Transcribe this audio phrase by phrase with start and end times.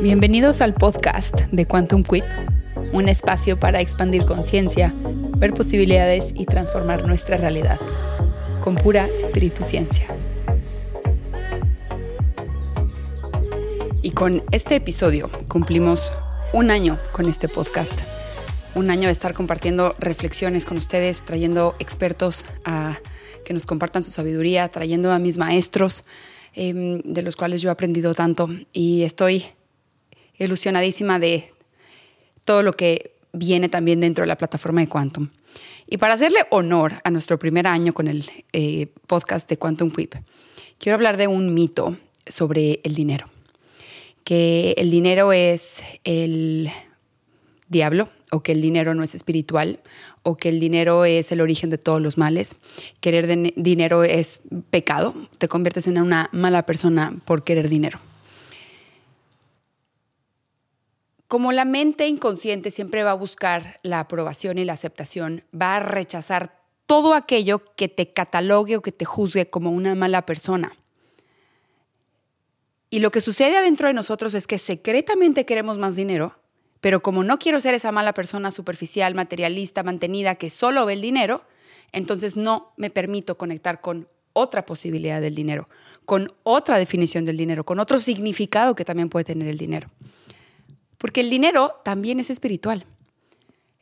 [0.00, 2.22] Bienvenidos al podcast de Quantum Quip,
[2.92, 4.94] un espacio para expandir conciencia,
[5.38, 7.80] ver posibilidades y transformar nuestra realidad
[8.62, 10.06] con pura espíritu ciencia.
[14.00, 16.12] Y con este episodio cumplimos
[16.52, 17.98] un año con este podcast.
[18.76, 22.44] Un año de estar compartiendo reflexiones con ustedes, trayendo expertos
[23.44, 26.04] que nos compartan su sabiduría, trayendo a mis maestros,
[26.54, 28.48] em, de los cuales yo he aprendido tanto.
[28.72, 29.44] Y estoy
[30.38, 31.52] ilusionadísima de
[32.44, 35.28] todo lo que viene también dentro de la plataforma de Quantum.
[35.86, 40.14] Y para hacerle honor a nuestro primer año con el eh, podcast de Quantum Whip,
[40.78, 43.26] quiero hablar de un mito sobre el dinero.
[44.24, 46.70] Que el dinero es el
[47.68, 49.80] diablo, o que el dinero no es espiritual,
[50.22, 52.56] o que el dinero es el origen de todos los males.
[53.00, 57.98] Querer dinero es pecado, te conviertes en una mala persona por querer dinero.
[61.28, 65.80] Como la mente inconsciente siempre va a buscar la aprobación y la aceptación, va a
[65.80, 70.72] rechazar todo aquello que te catalogue o que te juzgue como una mala persona.
[72.88, 76.34] Y lo que sucede adentro de nosotros es que secretamente queremos más dinero,
[76.80, 81.02] pero como no quiero ser esa mala persona superficial, materialista, mantenida, que solo ve el
[81.02, 81.42] dinero,
[81.92, 85.68] entonces no me permito conectar con otra posibilidad del dinero,
[86.06, 89.90] con otra definición del dinero, con otro significado que también puede tener el dinero.
[90.98, 92.84] Porque el dinero también es espiritual.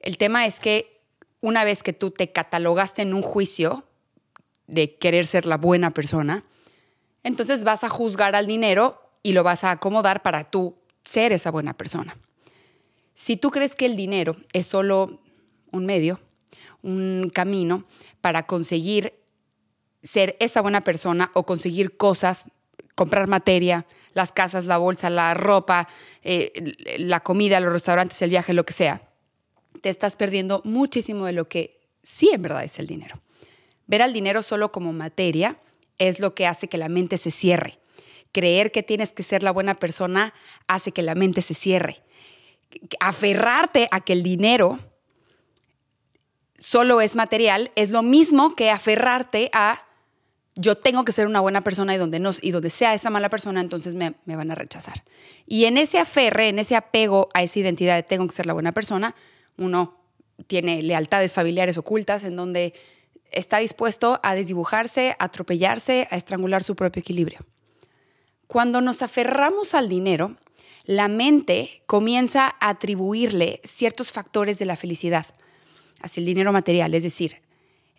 [0.00, 1.00] El tema es que
[1.40, 3.84] una vez que tú te catalogaste en un juicio
[4.66, 6.44] de querer ser la buena persona,
[7.22, 11.50] entonces vas a juzgar al dinero y lo vas a acomodar para tú ser esa
[11.50, 12.16] buena persona.
[13.14, 15.20] Si tú crees que el dinero es solo
[15.72, 16.20] un medio,
[16.82, 17.84] un camino
[18.20, 19.14] para conseguir
[20.02, 22.46] ser esa buena persona o conseguir cosas,
[22.94, 25.86] comprar materia, las casas, la bolsa, la ropa,
[26.22, 26.50] eh,
[26.96, 29.02] la comida, los restaurantes, el viaje, lo que sea,
[29.82, 33.20] te estás perdiendo muchísimo de lo que sí en verdad es el dinero.
[33.86, 35.58] Ver al dinero solo como materia
[35.98, 37.78] es lo que hace que la mente se cierre.
[38.32, 40.32] Creer que tienes que ser la buena persona
[40.66, 42.02] hace que la mente se cierre.
[43.00, 44.78] Aferrarte a que el dinero
[46.56, 49.85] solo es material es lo mismo que aferrarte a
[50.56, 53.28] yo tengo que ser una buena persona y donde, no, y donde sea esa mala
[53.28, 55.04] persona, entonces me, me, van a rechazar.
[55.46, 58.54] Y en ese aferre, en ese apego a esa identidad de tengo que ser la
[58.54, 59.14] buena persona,
[59.58, 60.00] uno
[60.46, 62.74] tiene lealtades familiares ocultas en donde
[63.30, 67.38] está dispuesto a desdibujarse, a atropellarse, a estrangular su propio equilibrio.
[68.46, 70.36] Cuando nos aferramos al dinero,
[70.84, 75.26] la mente comienza a atribuirle ciertos factores de la felicidad
[76.00, 77.42] hacia el dinero material, es decir,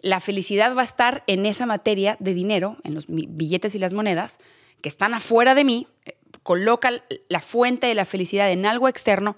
[0.01, 3.93] la felicidad va a estar en esa materia de dinero, en los billetes y las
[3.93, 4.37] monedas,
[4.81, 6.13] que están afuera de mí, eh,
[6.43, 6.91] coloca
[7.29, 9.35] la fuente de la felicidad en algo externo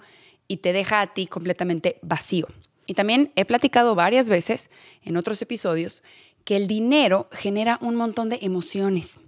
[0.48, 2.46] y te deja a ti completamente vacío.
[2.86, 4.70] Y también he platicado varias veces
[5.04, 6.02] en otros episodios
[6.44, 9.18] que el dinero genera un montón de emociones.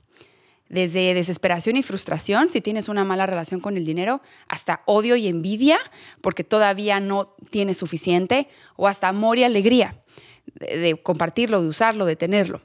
[0.68, 5.28] Desde desesperación y frustración, si tienes una mala relación con el dinero, hasta odio y
[5.28, 5.78] envidia
[6.22, 10.01] porque todavía no tienes suficiente, o hasta amor y alegría
[10.54, 12.60] de, compartirlo, de usarlo, de tenerlo.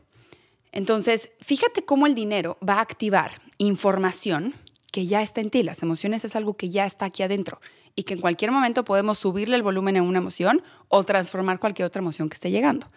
[0.71, 4.53] Entonces, fíjate cómo el dinero va a activar información
[4.91, 5.63] que ya está en ti.
[5.63, 7.59] Las emociones es algo que ya está aquí adentro
[7.95, 11.87] y que en cualquier momento podemos subirle el volumen a una emoción o transformar cualquier
[11.87, 12.87] otra emoción que esté llegando.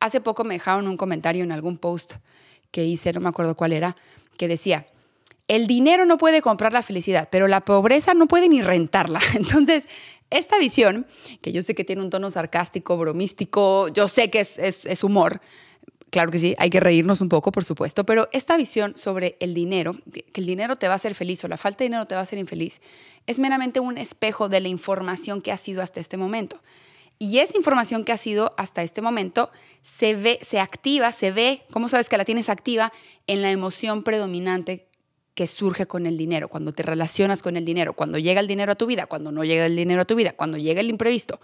[0.00, 2.14] Hace poco me dejaron un comentario en algún post
[2.70, 3.96] que hice, no me acuerdo cuál era,
[4.36, 4.86] que decía,
[5.48, 9.20] el dinero no puede comprar la felicidad, pero la pobreza no puede ni rentarla.
[9.34, 9.88] Entonces,
[10.30, 11.06] esta visión,
[11.40, 15.40] que yo sé que tiene un tono sarcástico, bromístico, yo sé que es, humor,
[16.10, 19.54] claro que sí, hay que reírnos un poco, por supuesto, pero esta visión sobre el
[19.54, 22.14] dinero, que el dinero te va a hacer feliz o la falta de dinero te
[22.14, 22.80] va a hacer infeliz,
[23.26, 26.60] es meramente un espejo de la información que ha sido hasta este momento.
[27.20, 29.50] Y esa información que ha sido hasta este momento
[29.82, 32.92] se ve, se activa, se ve, ¿cómo sabes que la tienes activa?
[33.26, 34.87] En la emoción predominante
[35.38, 38.72] que surge con el dinero, cuando te relacionas con el dinero, cuando llega el dinero
[38.72, 41.38] a tu vida, cuando no llega el dinero a tu vida, cuando llega el imprevisto.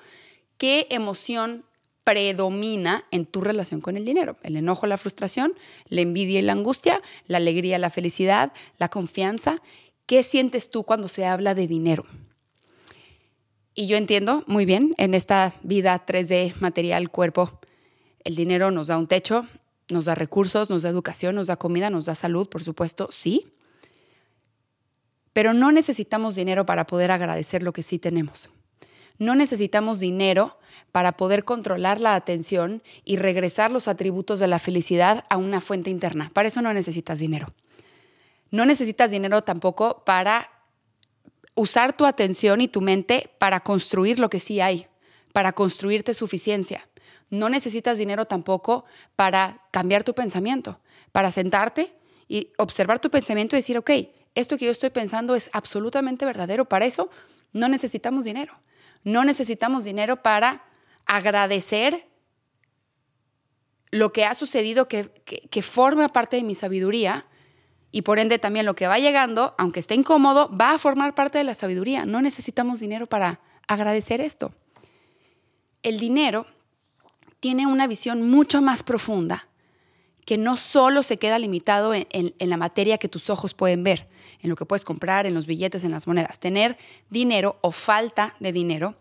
[0.58, 1.64] ¿Qué emoción
[2.02, 4.36] predomina en tu relación con el dinero?
[4.42, 5.54] El enojo, la frustración,
[5.86, 9.62] la envidia y la angustia, la alegría, la felicidad, la confianza.
[10.06, 12.04] ¿Qué sientes tú cuando se habla de dinero?
[13.76, 17.60] Y yo entiendo muy bien, en esta vida 3D, material, cuerpo,
[18.24, 19.46] el dinero nos da un techo,
[19.88, 23.52] nos da recursos, nos da educación, nos da comida, nos da salud, por supuesto, sí.
[25.34, 28.48] Pero no necesitamos dinero para poder agradecer lo que sí tenemos.
[29.18, 30.58] No necesitamos dinero
[30.90, 35.90] para poder controlar la atención y regresar los atributos de la felicidad a una fuente
[35.90, 36.30] interna.
[36.32, 37.48] Para eso no necesitas dinero.
[38.50, 40.50] No necesitas dinero tampoco para
[41.54, 44.86] usar tu atención y tu mente para construir lo que sí hay,
[45.32, 46.88] para construirte suficiencia.
[47.30, 48.84] No necesitas dinero tampoco
[49.16, 51.92] para cambiar tu pensamiento, para sentarte
[52.28, 53.90] y observar tu pensamiento y decir, ok,
[54.34, 56.64] esto que yo estoy pensando es absolutamente verdadero.
[56.64, 57.10] Para eso
[57.52, 58.58] no necesitamos dinero.
[59.04, 60.64] No necesitamos dinero para
[61.06, 62.08] agradecer
[63.90, 67.26] lo que ha sucedido que, forma parte de mi sabiduría
[67.92, 71.38] y por ende también lo que va llegando, aunque esté incómodo, va a formar parte
[71.38, 72.04] de la sabiduría.
[72.04, 74.52] No necesitamos dinero para agradecer esto.
[75.84, 76.46] El dinero
[77.38, 79.46] tiene una visión mucho más profunda
[80.24, 84.08] que no solo se queda limitado en, la materia que tus ojos pueden ver,
[84.42, 86.38] en lo que puedes comprar, en los billetes, en las monedas.
[86.38, 86.76] Tener
[87.10, 88.94] dinero o falta de dinero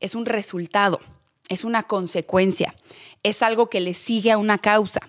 [0.00, 1.00] es un resultado,
[1.48, 2.74] es una consecuencia,
[3.22, 5.00] es algo que le sigue a una causa.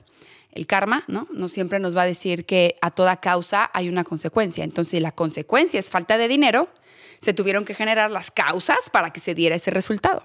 [0.51, 1.29] El karma, ¿no?
[1.31, 4.65] No siempre nos va a decir que a toda causa hay una consecuencia.
[4.65, 6.67] Entonces, si la consecuencia es falta de dinero,
[7.21, 10.23] se tuvieron que generar las causas para que se diera ese resultado.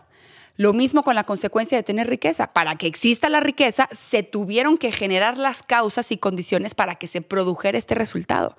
[0.56, 2.53] Lo mismo con la consecuencia de tener riqueza.
[2.53, 7.06] Para que exista la riqueza, se tuvieron que generar las causas y condiciones para que
[7.06, 8.56] se produjera este resultado.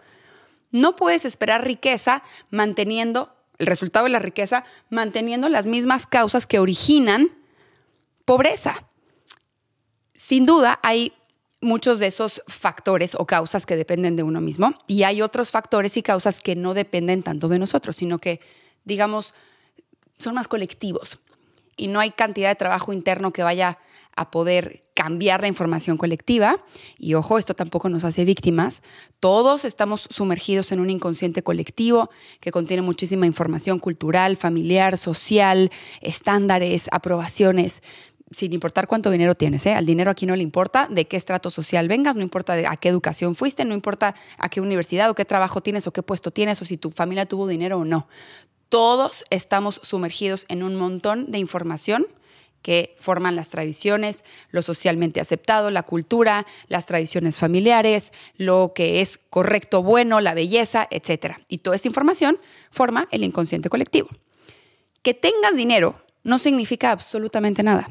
[0.72, 6.60] No puedes esperar riqueza manteniendo el resultado de la riqueza, manteniendo las mismas causas que
[6.60, 7.32] originan
[8.26, 8.86] pobreza.
[10.14, 11.14] Sin duda, hay
[11.62, 15.98] muchos de esos factores o causas que dependen de uno mismo y hay otros factores
[15.98, 18.40] y causas que no dependen tanto de nosotros, sino que,
[18.84, 19.34] digamos,
[20.20, 21.20] son más colectivos
[21.78, 23.80] y no hay cantidad de trabajo interno que vaya
[24.16, 26.58] a poder cambiar la información colectiva.
[26.98, 28.82] Y ojo, esto tampoco nos hace víctimas.
[29.20, 32.10] Todos estamos sumergidos en un inconsciente colectivo
[32.40, 35.72] que contiene muchísima información cultural, familiar, social,
[36.02, 37.84] estándares, aprobaciones
[38.30, 39.74] sin importar cuánto dinero tienes, ¿eh?
[39.74, 42.90] al dinero aquí no le importa de qué estrato social vengas, no importa a qué
[42.90, 46.62] educación fuiste, no importa a qué universidad o qué trabajo tienes o qué puesto tienes
[46.62, 48.10] o si tu familia tuvo dinero o no
[48.70, 52.08] todos estamos sumergidos en un montón de información
[52.62, 59.20] que forman las tradiciones, lo socialmente aceptado, la cultura, las tradiciones familiares, lo que es
[59.30, 61.38] correcto, bueno, la belleza, etc.
[61.48, 64.10] Y toda esta información forma el inconsciente colectivo.
[65.02, 67.90] Que tengas dinero no significa absolutamente nada.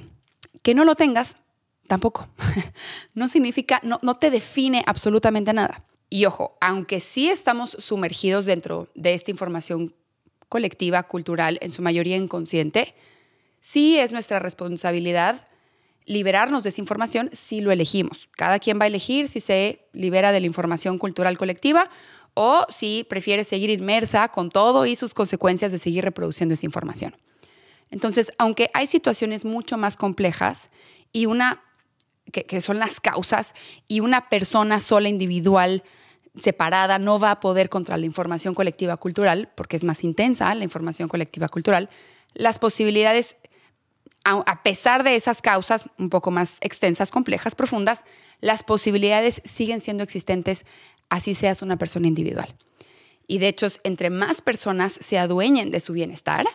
[0.62, 1.38] Que no lo tengas,
[1.86, 2.28] tampoco.
[3.14, 5.84] no significa, no, no te define absolutamente nada.
[6.10, 9.94] Y ojo, aunque sí estamos sumergidos dentro de esta información
[10.48, 12.94] colectiva, cultural, en su mayoría inconsciente,
[13.60, 15.46] sí es nuestra responsabilidad
[16.06, 18.28] liberarnos de esa información si lo elegimos.
[18.36, 21.90] Cada quien va a elegir si se libera de la información cultural colectiva
[22.34, 27.16] o si prefiere seguir inmersa con todo y sus consecuencias de seguir reproduciendo esa información.
[27.90, 30.70] Entonces, aunque hay situaciones mucho más complejas
[31.12, 31.62] y una
[32.32, 33.54] que, que son las causas
[33.88, 35.82] y una persona sola individual
[36.36, 40.64] separada no va a poder contra la información colectiva cultural, porque es más intensa la
[40.64, 41.88] información colectiva cultural,
[42.34, 43.36] las posibilidades,
[44.24, 48.04] a pesar de esas causas un poco más extensas, complejas, profundas,
[48.40, 50.64] las posibilidades siguen siendo existentes,
[51.08, 52.54] así seas una persona individual.
[53.26, 56.46] Y de hecho, entre más personas se adueñen de su bienestar,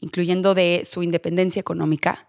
[0.00, 2.26] incluyendo de su independencia económica,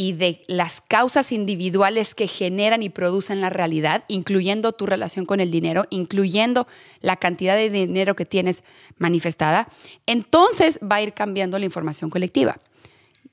[0.00, 5.40] y de las causas individuales que generan y producen la realidad, incluyendo tu relación con
[5.40, 6.66] el dinero, incluyendo
[7.02, 8.64] la cantidad de dinero que tienes
[8.96, 9.68] manifestada,
[10.06, 12.60] entonces va a ir cambiando la información colectiva.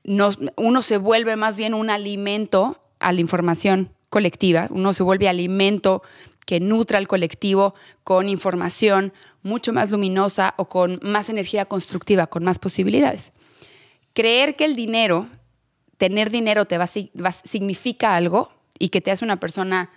[0.04, 6.04] uno se vuelve más bien un alimento a la información colectiva, uno se vuelve alimento
[6.46, 12.44] que nutra al colectivo con información mucho más luminosa o con más energía constructiva, con
[12.44, 13.32] más posibilidades.
[14.12, 15.30] Creer que el dinero
[15.98, 18.50] tener dinero te va, significa algo
[18.80, 19.90] y que te hace una persona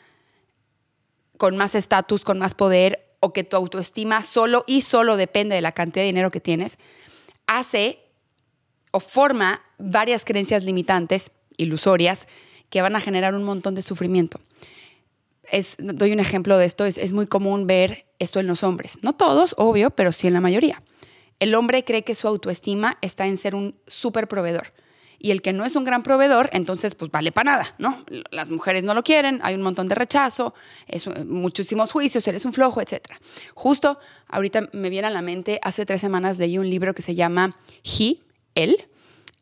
[1.37, 5.61] con más estatus, con más poder, o que tu autoestima solo y solo depende de
[5.61, 6.78] la cantidad de dinero que tienes,
[7.47, 7.99] hace
[8.92, 12.26] o forma varias creencias limitantes, ilusorias,
[12.71, 14.40] que van a generar un montón de sufrimiento.
[15.78, 18.99] Doy un ejemplo de esto, es, es muy común ver esto en los hombres.
[19.02, 20.83] No todos, obvio, pero sí en la mayoría.
[21.40, 24.73] El hombre cree que su autoestima está en ser un súper proveedor
[25.22, 28.04] y el que no es un gran proveedor, entonces pues vale para nada, ¿no?
[28.30, 30.54] Las mujeres no lo quieren, hay un montón de rechazo,
[30.88, 33.00] es, eh, muchísimos juicios, eres un flojo, etc.
[33.54, 33.98] Justo
[34.28, 37.54] ahorita me viene a la mente, hace tres semanas leí un libro que se llama
[37.84, 38.18] He,
[38.54, 38.86] Él,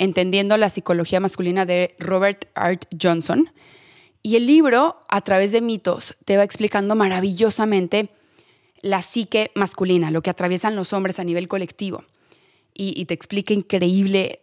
[0.01, 3.51] Entendiendo la Psicología Masculina de Robert Art Johnson.
[4.23, 8.09] Y el libro, a través de mitos, te va explicando maravillosamente
[8.81, 12.05] la psique masculina, lo que atraviesan los hombres a nivel colectivo.
[12.75, 14.43] Y, y te explica increíble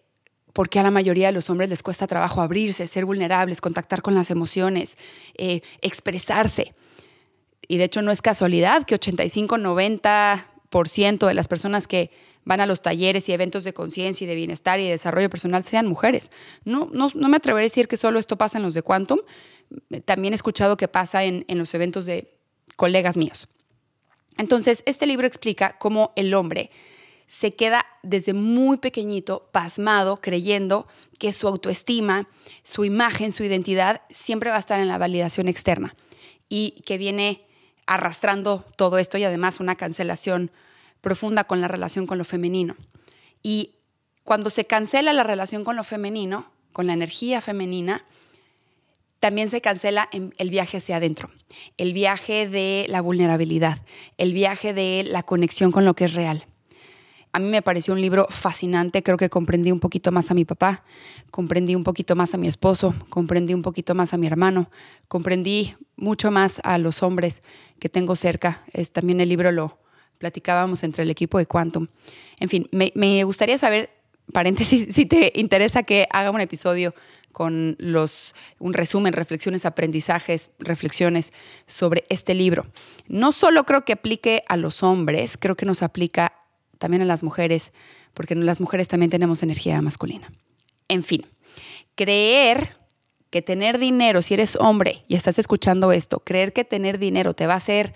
[0.56, 4.16] porque a la mayoría de los hombres les cuesta trabajo abrirse, ser vulnerables, contactar con
[4.16, 4.98] las emociones,
[5.38, 6.74] eh, expresarse.
[7.68, 12.10] Y de hecho no es casualidad que 85-90% de las personas que
[12.46, 15.66] van a los talleres y eventos de conciencia y de bienestar y de desarrollo personal
[15.66, 16.32] sean mujeres.
[16.64, 19.20] No, no, me atreveré a decir que solo esto pasa en los de Quantum.
[20.06, 22.34] También he escuchado que pasa en, en los eventos de
[22.78, 23.50] colegas míos.
[24.38, 26.72] Entonces, este libro explica cómo el hombre
[27.28, 32.28] se queda desde muy pequeñito pasmado creyendo que su autoestima,
[32.64, 35.96] su imagen, su identidad siempre va a estar en la validación externa
[36.50, 37.46] y que viene
[37.88, 40.52] arrastrando todo esto y además una cancelación
[41.02, 42.76] profunda con la relación con lo femenino.
[43.44, 43.76] Y
[44.24, 48.04] cuando se cancela la relación con lo femenino, con la energía femenina,
[49.20, 51.30] también se cancela el viaje hacia adentro,
[51.78, 53.80] el viaje de la vulnerabilidad,
[54.18, 56.46] el viaje de la conexión con lo que es real.
[57.36, 60.46] A mí me pareció un libro fascinante, creo que comprendí un poquito más a mi
[60.46, 60.86] papá,
[61.32, 64.70] comprendí un poquito más a mi esposo, comprendí un poquito más a mi hermano,
[65.10, 67.44] comprendí mucho más a los hombres
[67.78, 68.62] que tengo cerca.
[68.72, 69.78] Es, también el libro lo
[70.18, 71.88] platicábamos entre el equipo de Quantum.
[72.40, 73.90] En fin, me, gustaría saber,
[74.32, 76.96] paréntesis, si te interesa que haga un episodio
[77.34, 81.34] con los, un resumen, reflexiones, aprendizajes, reflexiones
[81.68, 82.66] sobre este libro.
[83.10, 86.32] No solo creo que aplique a los hombres, creo que nos aplica
[86.78, 87.74] también a las mujeres,
[88.14, 90.32] porque las mujeres también tenemos energía masculina.
[90.88, 91.26] En fin,
[91.96, 92.78] creer
[93.30, 97.48] que tener dinero, si eres hombre y estás escuchando esto, creer que tener dinero te
[97.48, 97.94] va a hacer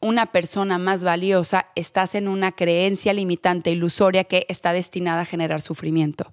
[0.00, 5.62] una persona más valiosa, estás en una creencia limitante, ilusoria, que está destinada a generar
[5.62, 6.30] sufrimiento.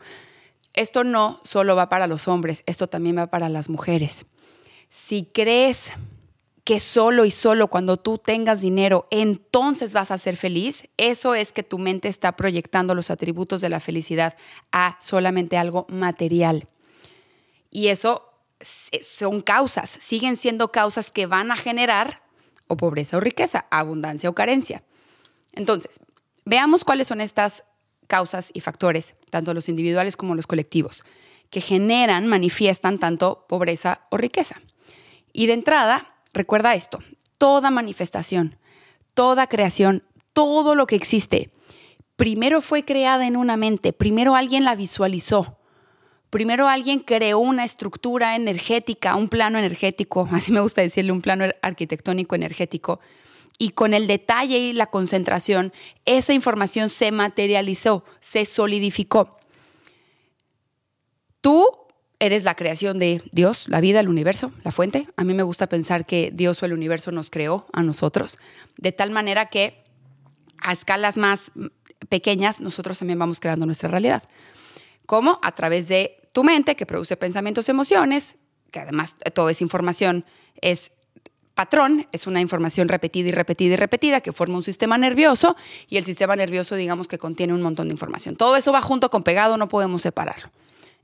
[0.73, 4.25] Esto no solo va para los hombres, esto también va para las mujeres.
[4.89, 5.93] Si crees
[6.65, 11.51] que solo y solo cuando tú tengas dinero, entonces vas a ser feliz, eso es
[11.51, 14.35] que tu mente está proyectando los atributos de la felicidad
[14.71, 16.67] a solamente algo material.
[17.69, 18.27] Y eso
[18.59, 22.23] son causas, siguen siendo causas que van a generar
[22.67, 24.81] o pobreza o riqueza, abundancia o carencia.
[25.53, 25.99] Entonces,
[26.45, 27.65] veamos cuáles son estas
[28.07, 31.03] causas y factores, tanto los individuales como los colectivos,
[31.51, 34.61] que generan, manifiestan tanto pobreza o riqueza.
[35.31, 36.99] Y de entrada, Recuerda esto,
[37.37, 38.57] toda manifestación,
[39.13, 41.49] toda creación, todo lo que existe,
[42.17, 45.57] primero fue creada en una mente, primero alguien la visualizó,
[46.29, 51.45] primero alguien creó una estructura energética, un plano energético, así me gusta decirle, un plano
[51.61, 52.99] arquitectónico energético,
[53.57, 55.71] y con el detalle y la concentración,
[56.03, 59.37] esa información se materializó, se solidificó.
[61.39, 61.84] Tú
[62.25, 65.07] eres la creación de Dios, la vida, el universo, la fuente.
[65.15, 68.39] A mí me gusta pensar que Dios o el universo nos creó a nosotros,
[68.77, 69.83] de tal manera que
[70.59, 71.51] a escalas más
[72.09, 74.23] pequeñas nosotros también vamos creando nuestra realidad.
[75.05, 75.39] ¿Cómo?
[75.43, 78.37] A través de tu mente que produce pensamientos, emociones,
[78.71, 80.25] que además toda esa información
[80.61, 80.91] es
[81.53, 85.55] patrón, es una información repetida y repetida y repetida que forma un sistema nervioso
[85.89, 88.35] y el sistema nervioso digamos que contiene un montón de información.
[88.35, 90.49] Todo eso va junto con pegado, no podemos separarlo.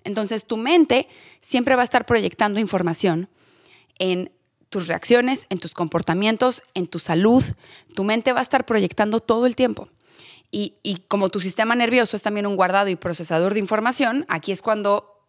[0.04, 1.08] Entonces tu mente
[1.42, 3.30] siempre va a estar proyectando información
[4.00, 4.32] en
[4.70, 7.44] tus reacciones, en tus comportamientos, en tu salud.
[7.94, 9.90] Tu mente va a estar proyectando todo el tiempo.
[10.54, 10.76] Y,
[11.08, 15.26] como tu sistema nervioso es también un guardado y procesador de información, aquí es cuando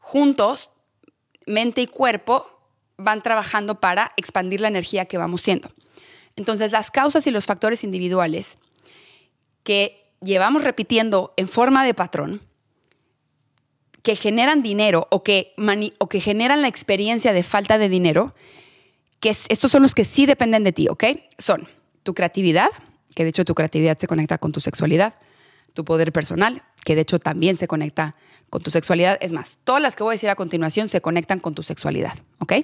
[0.00, 0.70] juntos,
[1.46, 2.46] mente y cuerpo
[2.96, 5.68] van trabajando para expandir la energía que vamos siendo.
[6.34, 8.58] Entonces, las causas y los factores individuales
[9.64, 12.40] que llevamos repitiendo en forma de patrón
[14.08, 15.52] que generan dinero o que,
[15.98, 18.34] o que generan la experiencia de falta de dinero,
[19.20, 21.04] que estos son los que sí dependen de ti, ¿ok?
[21.36, 21.68] Son
[22.04, 22.70] tu creatividad,
[23.14, 25.16] que de hecho tu creatividad se conecta con tu sexualidad,
[25.74, 28.16] tu poder personal, que de hecho también se conecta
[28.48, 29.18] con tu sexualidad.
[29.20, 32.14] Es más, todas las que voy a decir a continuación se conectan con tu sexualidad,
[32.38, 32.54] ¿ok?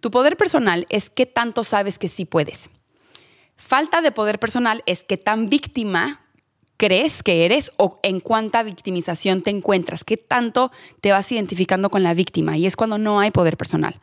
[0.00, 2.70] Tu poder personal es qué tanto sabes que sí puedes.
[3.56, 6.22] Falta de poder personal es qué tan víctima
[6.78, 12.02] crees que eres o en cuánta victimización te encuentras, qué tanto te vas identificando con
[12.02, 14.00] la víctima y es cuando no hay poder personal.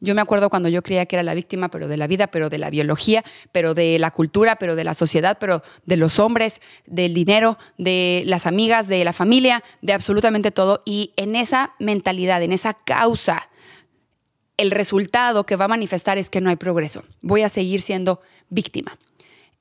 [0.00, 2.50] Yo me acuerdo cuando yo creía que era la víctima, pero de la vida, pero
[2.50, 6.60] de la biología, pero de la cultura, pero de la sociedad, pero de los hombres,
[6.86, 10.82] del dinero, de las amigas, de la familia, de absolutamente todo.
[10.84, 13.48] Y en esa mentalidad, en esa causa,
[14.56, 17.02] el resultado que va a manifestar es que no hay progreso.
[17.20, 18.20] Voy a seguir siendo
[18.50, 18.98] víctima.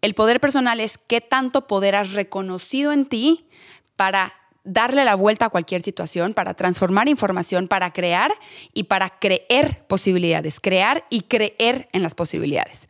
[0.01, 3.47] El poder personal es qué tanto poder has reconocido en ti
[3.95, 8.31] para darle la vuelta a cualquier situación, para transformar información, para crear
[8.73, 12.87] y para creer posibilidades, crear y creer en las posibilidades.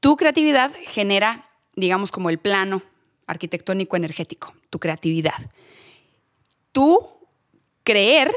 [0.00, 2.82] Tu creatividad genera, digamos, como el plano
[3.26, 5.50] arquitectónico energético, tu creatividad.
[6.72, 7.06] Tu
[7.84, 8.34] creer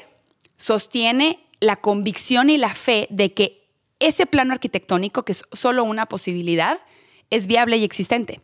[0.57, 3.69] sostiene la convicción y la fe de que
[3.99, 6.81] ese plano arquitectónico, que es solo una posibilidad,
[7.31, 8.41] es viable y existente.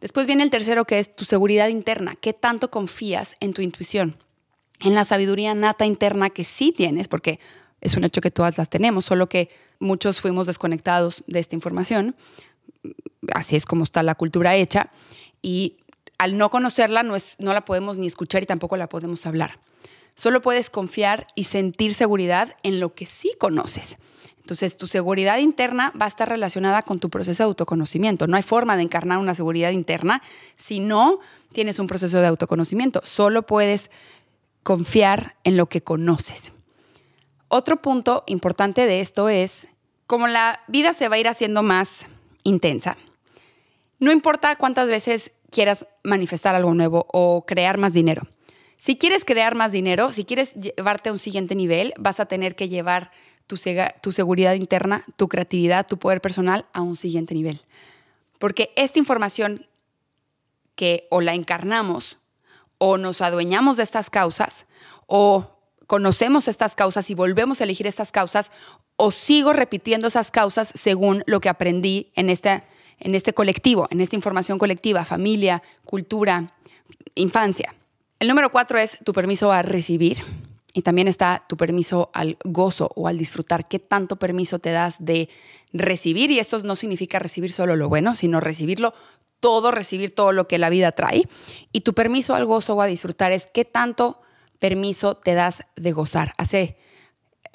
[0.00, 2.16] Después viene el tercero que es tu seguridad interna.
[2.20, 4.16] ¿Qué tanto confías en tu intuición?
[4.80, 7.38] En la sabiduría nata interna que sí tienes, porque
[7.80, 12.16] es un hecho que todas las tenemos, solo que muchos fuimos desconectados de esta información.
[13.32, 14.90] Así es como está la cultura hecha.
[15.40, 15.76] Y
[16.18, 19.58] al no conocerla no, es, no la podemos ni escuchar y tampoco la podemos hablar.
[20.14, 23.96] Solo puedes confiar y sentir seguridad en lo que sí conoces.
[24.44, 28.26] Entonces, tu seguridad interna va a estar relacionada con tu proceso de autoconocimiento.
[28.26, 30.20] No hay forma de encarnar una seguridad interna
[30.56, 31.20] si no
[31.54, 33.00] tienes un proceso de autoconocimiento.
[33.04, 33.90] Solo puedes
[34.62, 36.52] confiar en lo que conoces.
[37.48, 39.66] Otro punto importante de esto es,
[40.06, 42.04] como la vida se va a ir haciendo más
[42.42, 42.98] intensa,
[43.98, 48.28] no importa cuántas veces quieras manifestar algo nuevo o crear más dinero.
[48.76, 52.54] Si quieres crear más dinero, si quieres llevarte a un siguiente nivel, vas a tener
[52.54, 53.10] que llevar
[53.46, 53.56] tu,
[54.00, 57.60] tu seguridad interna, tu creatividad, tu poder personal a un siguiente nivel.
[58.38, 59.66] Porque esta información
[60.74, 62.18] que o la encarnamos
[62.78, 64.66] o nos adueñamos de estas causas
[65.06, 65.54] o
[65.86, 68.50] conocemos estas causas y volvemos a elegir estas causas
[68.96, 72.64] o sigo repitiendo esas causas según lo que aprendí en este,
[72.98, 76.46] en este colectivo, en esta información colectiva, familia, cultura,
[77.14, 77.74] infancia.
[78.18, 80.18] El número cuatro es tu permiso a recibir.
[80.74, 83.68] Y también está tu permiso al gozo o al disfrutar.
[83.68, 85.30] ¿Qué tanto permiso te das de
[85.72, 86.30] recibir?
[86.32, 88.92] Y esto no significa recibir solo lo bueno, sino recibirlo
[89.38, 91.28] todo, recibir todo lo que la vida trae.
[91.70, 94.20] Y tu permiso al gozo o a disfrutar es qué tanto
[94.58, 96.32] permiso te das de gozar.
[96.38, 96.76] Hace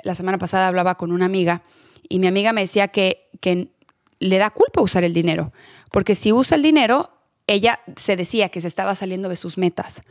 [0.03, 1.63] la semana pasada hablaba con una amiga
[2.07, 3.73] y mi amiga me decía que, que
[4.19, 5.51] le da culpa usar el dinero,
[5.91, 7.11] porque si usa el dinero,
[7.49, 10.03] ella se decía que se estaba saliendo de sus metas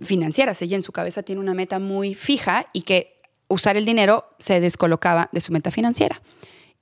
[0.00, 0.60] financieras.
[0.62, 4.60] Ella en su cabeza tiene una meta muy fija y que usar el dinero se
[4.60, 6.20] descolocaba de su meta financiera.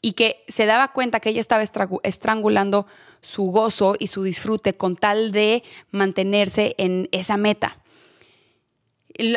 [0.00, 1.62] Y que se daba cuenta que ella estaba
[2.02, 2.86] estrangulando
[3.20, 7.76] su gozo y su disfrute con tal de mantenerse en esa meta.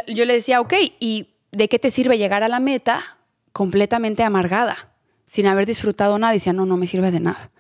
[0.08, 3.04] Yo le decía, ok, ¿y de qué te sirve llegar a la meta
[3.52, 4.94] completamente amargada,
[5.26, 6.34] sin haber disfrutado nada?
[6.34, 7.52] Y decía, no, no me sirve de nada.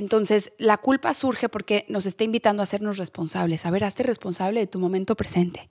[0.00, 3.66] Entonces, la culpa surge porque nos está invitando a hacernos responsables.
[3.66, 5.68] A ver, hazte responsable de tu momento presente.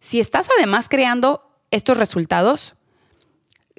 [0.00, 2.74] Si estás además creando estos resultados,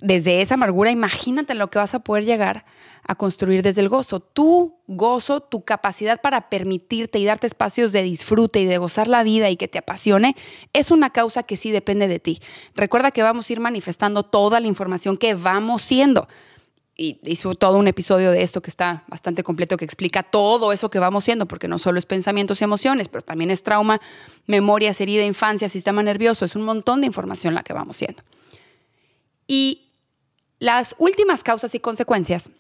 [0.02, 2.66] desde esa amargura, imagínate lo que vas a poder llegar
[3.08, 4.20] a construir desde el gozo.
[4.20, 9.24] Tu gozo, tu capacidad para permitirte y darte espacios de disfrute y de gozar la
[9.24, 10.36] vida y que te apasione,
[10.74, 12.42] es una causa que sí depende de ti.
[12.76, 16.28] Recuerda que vamos a ir manifestando toda la información que vamos siendo
[17.02, 20.92] y hizo todo un episodio de esto que está bastante completo, que explica todo eso
[20.92, 24.00] que vamos siendo, porque no solo es pensamientos y emociones, pero también es trauma,
[24.46, 28.22] memorias, herida, infancia, sistema nervioso, es un montón de información la que vamos siendo.
[29.48, 29.88] Y
[30.60, 32.52] las últimas causas y consecuencias,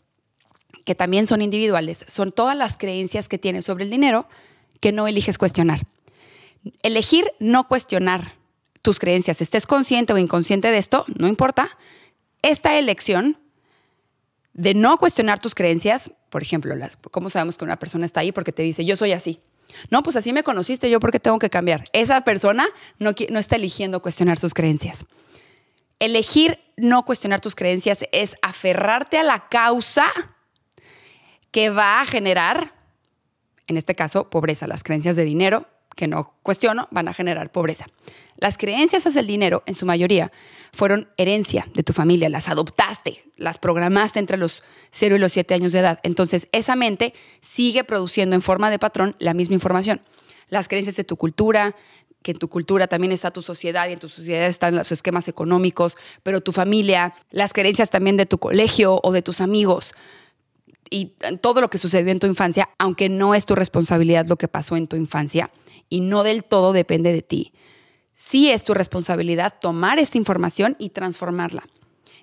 [0.85, 4.27] que también son individuales, son todas las creencias que tienes sobre el dinero
[4.79, 5.85] que no eliges cuestionar.
[6.81, 8.37] Elegir no cuestionar
[8.81, 11.77] tus creencias, estés consciente o inconsciente de esto, no importa.
[12.41, 13.37] Esta elección
[14.53, 18.31] de no cuestionar tus creencias, por ejemplo, las, ¿cómo sabemos que una persona está ahí?
[18.31, 19.39] Porque te dice, yo soy así.
[19.89, 21.85] No, pues así me conociste, yo porque tengo que cambiar.
[21.93, 22.67] Esa persona
[22.99, 25.05] no, no está eligiendo cuestionar sus creencias.
[25.99, 30.07] Elegir no cuestionar tus creencias es aferrarte a la causa
[31.51, 32.73] que va a generar,
[33.67, 34.67] en este caso, pobreza.
[34.67, 37.85] Las creencias de dinero, que no cuestiono, van a generar pobreza.
[38.37, 40.31] Las creencias hacia el dinero, en su mayoría,
[40.73, 45.53] fueron herencia de tu familia, las adoptaste, las programaste entre los 0 y los 7
[45.53, 45.99] años de edad.
[46.03, 50.01] Entonces, esa mente sigue produciendo en forma de patrón la misma información.
[50.47, 51.75] Las creencias de tu cultura,
[52.23, 55.27] que en tu cultura también está tu sociedad y en tu sociedad están los esquemas
[55.27, 59.93] económicos, pero tu familia, las creencias también de tu colegio o de tus amigos
[60.89, 64.49] y todo lo que sucedió en tu infancia, aunque no es tu responsabilidad lo que
[64.49, 65.49] pasó en tu infancia
[65.89, 67.53] y no del todo depende de ti
[68.21, 71.63] sí es tu responsabilidad tomar esta información y transformarla.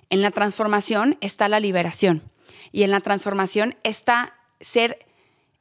[0.09, 2.23] En la transformación está la liberación
[2.71, 5.05] y en la transformación está ser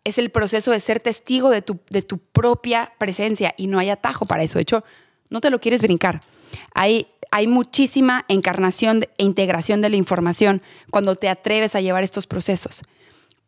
[0.04, 3.90] es el proceso de ser testigo de tu, de tu propia presencia y no hay
[3.90, 4.58] atajo para eso.
[4.58, 4.84] De hecho,
[5.28, 6.22] no te lo quieres brincar.
[6.72, 12.26] Hay, hay muchísima encarnación e integración de la información cuando te atreves a llevar estos
[12.26, 12.82] procesos.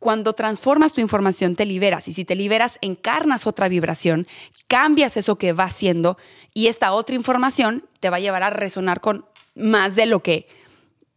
[0.00, 2.08] Cuando transformas tu información, te liberas.
[2.08, 4.26] Y si te liberas, encarnas otra vibración,
[4.66, 6.16] cambias eso que va siendo
[6.54, 10.48] y esta otra información te va a llevar a resonar con más de lo que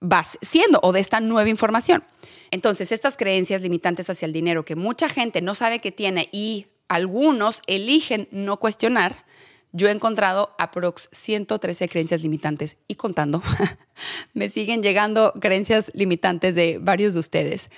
[0.02, 2.04] vas siendo o de esta nueva información.
[2.52, 6.67] Entonces, estas creencias limitantes hacia el dinero que mucha gente no sabe que tiene y
[6.89, 9.24] algunos eligen no cuestionar,
[9.72, 13.41] yo he encontrado aprox 113 creencias limitantes y contando.
[14.34, 17.69] Me siguen llegando creencias limitantes de varios de ustedes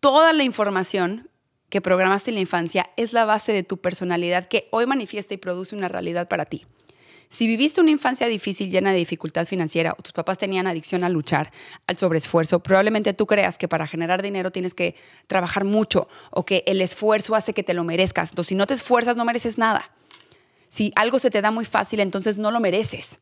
[0.00, 1.28] toda la información
[1.68, 5.36] que programaste en la infancia es la base de tu personalidad que hoy manifiesta y
[5.36, 6.66] produce una realidad para ti.
[7.28, 11.08] Si viviste una infancia difícil llena de dificultad financiera o tus papás tenían adicción a
[11.08, 11.52] luchar,
[11.86, 14.96] al sobreesfuerzo, probablemente tú creas que para generar dinero tienes que
[15.28, 18.30] trabajar mucho o que el esfuerzo hace que te lo merezcas.
[18.30, 19.92] Entonces, si no te esfuerzas, no mereces nada.
[20.70, 23.20] Si algo se te da muy fácil, entonces no lo mereces.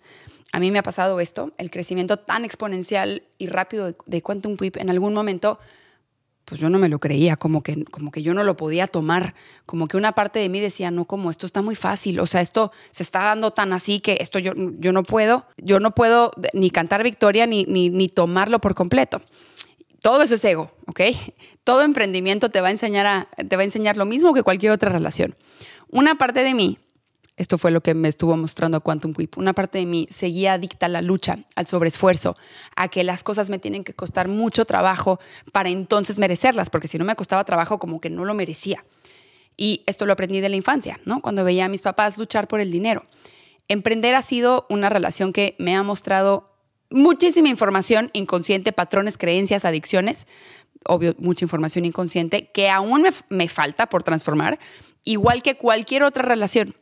[0.53, 4.79] A mí me ha pasado esto, el crecimiento tan exponencial y rápido de, Quantum Whip
[4.79, 5.59] en algún momento
[6.49, 9.35] pues yo no me lo creía, como que, como que yo no lo podía tomar,
[9.67, 12.41] como que una parte de mí decía, no, como esto está muy fácil, o sea,
[12.41, 16.31] esto se está dando tan así que esto yo, yo no puedo, yo no puedo
[16.55, 19.21] ni cantar victoria ni, ni, tomarlo por completo.
[20.01, 21.01] Todo eso es ego, ¿ok?
[21.65, 24.91] Todo emprendimiento te va, a enseñar te va a enseñar lo mismo que cualquier otra
[24.91, 25.37] relación.
[25.91, 26.79] Una parte de mí
[27.39, 29.39] esto fue lo que me estuvo mostrando Quantum Whip.
[29.39, 32.35] Una parte de mí seguía adicta a la lucha, al sobreesfuerzo,
[32.75, 35.21] a que las cosas me tienen que costar mucho trabajo
[35.53, 38.85] para entonces merecerlas, porque si no me costaba trabajo como que no lo merecía.
[39.57, 41.21] Y esto lo aprendí de la infancia, ¿no?
[41.21, 43.07] Cuando veía a mis papás luchar por el dinero.
[43.69, 46.53] Emprender ha sido una relación que me ha mostrado
[46.91, 50.27] muchísima información inconsciente, patrones, creencias, adicciones,
[50.85, 54.59] obvio, mucha información inconsciente que aún me, me falta por transformar,
[55.05, 56.75] igual que cualquier otra relación.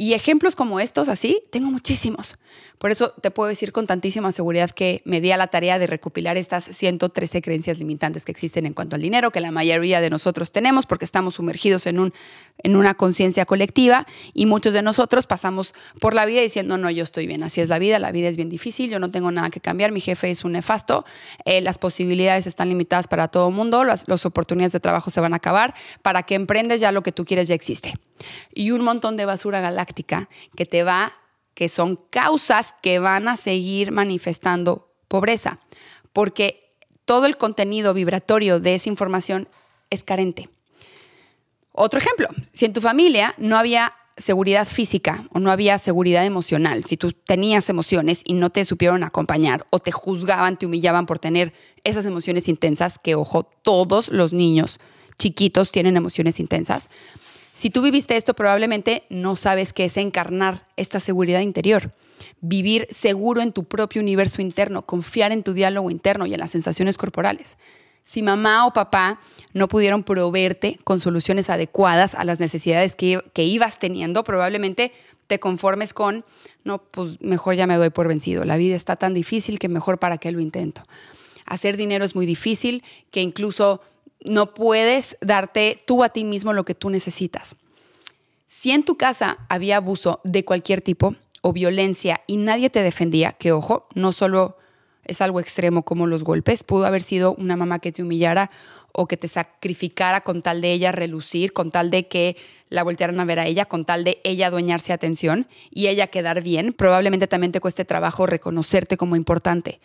[0.00, 2.38] Y ejemplos como estos, así, tengo muchísimos.
[2.78, 5.86] Por eso te puedo decir con tantísima seguridad que me di a la tarea de
[5.86, 10.08] recopilar estas 113 creencias limitantes que existen en cuanto al dinero, que la mayoría de
[10.08, 12.14] nosotros tenemos porque estamos sumergidos en, un,
[12.62, 17.04] en una conciencia colectiva y muchos de nosotros pasamos por la vida diciendo, no, yo
[17.04, 19.50] estoy bien, así es la vida, la vida es bien difícil, yo no tengo nada
[19.50, 21.04] que cambiar, mi jefe es un nefasto,
[21.44, 25.20] eh, las posibilidades están limitadas para todo el mundo, las, las oportunidades de trabajo se
[25.20, 27.92] van a acabar, para que emprendes ya lo que tú quieres ya existe.
[28.54, 29.89] Y un montón de basura galáctica
[30.56, 31.12] que te va
[31.54, 35.58] que son causas que van a seguir manifestando pobreza,
[36.12, 36.74] porque
[37.04, 39.48] todo el contenido vibratorio de esa información
[39.90, 40.48] es carente.
[41.72, 46.84] Otro ejemplo, si en tu familia no había seguridad física o no había seguridad emocional,
[46.84, 51.18] si tú tenías emociones y no te supieron acompañar o te juzgaban, te humillaban por
[51.18, 51.52] tener
[51.84, 54.78] esas emociones intensas, que ojo, todos los niños
[55.18, 56.88] chiquitos tienen emociones intensas,
[57.52, 61.92] si tú viviste esto, probablemente no sabes qué es encarnar esta seguridad interior.
[62.40, 66.50] Vivir seguro en tu propio universo interno, confiar en tu diálogo interno y en las
[66.50, 67.58] sensaciones corporales.
[68.04, 69.20] Si mamá o papá
[69.52, 74.92] no pudieron proveerte con soluciones adecuadas a las necesidades que, que ibas teniendo, probablemente
[75.26, 76.24] te conformes con,
[76.64, 78.44] no, pues mejor ya me doy por vencido.
[78.44, 80.82] La vida está tan difícil que mejor para qué lo intento.
[81.46, 83.80] Hacer dinero es muy difícil, que incluso
[84.24, 87.56] no puedes darte tú a ti mismo lo que tú necesitas.
[88.48, 93.32] Si en tu casa había abuso de cualquier tipo o violencia y nadie te defendía,
[93.32, 94.58] que ojo, no solo
[95.04, 98.50] es algo extremo como los golpes, pudo haber sido una mamá que te humillara
[98.92, 102.36] o que te sacrificara con tal de ella relucir, con tal de que
[102.68, 106.42] la voltearan a ver a ella, con tal de ella adueñarse atención y ella quedar
[106.42, 109.80] bien, probablemente también te cueste trabajo reconocerte como importante.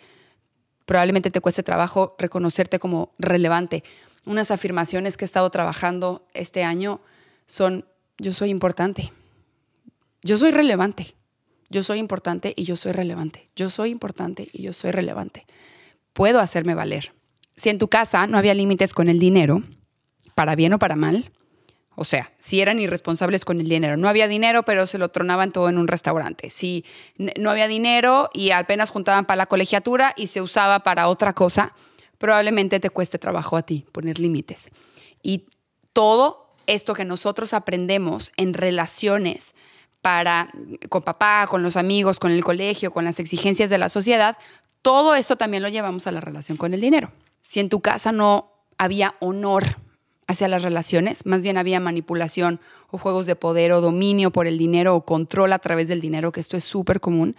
[0.84, 3.82] Probablemente te cueste trabajo reconocerte como relevante
[4.26, 7.00] unas afirmaciones que he estado trabajando este año
[7.46, 7.86] son,
[8.18, 9.12] yo soy importante,
[10.22, 11.14] yo soy relevante,
[11.70, 15.46] yo soy importante y yo soy relevante, yo soy importante y yo soy relevante.
[16.12, 17.12] Puedo hacerme valer.
[17.56, 19.62] Si en tu casa no había límites con el dinero,
[20.34, 21.30] para bien o para mal,
[21.94, 23.96] o sea, si eran irresponsables con el dinero.
[23.96, 26.50] No había dinero, pero se lo tronaban todo en un restaurante.
[26.50, 26.84] Si
[27.16, 31.72] no había dinero y apenas juntaban para la colegiatura y se usaba para otra cosa,
[32.18, 34.68] probablemente te cueste trabajo a ti poner límites.
[35.22, 35.46] Y
[35.92, 39.54] todo esto que nosotros aprendemos en relaciones
[40.02, 40.48] para
[40.88, 44.36] con papá, con los amigos, con el colegio, con las exigencias de la sociedad,
[44.82, 47.10] todo esto también lo llevamos a la relación con el dinero.
[47.42, 49.64] Si en tu casa no había honor
[50.28, 54.58] hacia las relaciones, más bien había manipulación o juegos de poder o dominio por el
[54.58, 57.36] dinero o control a través del dinero, que esto es súper común,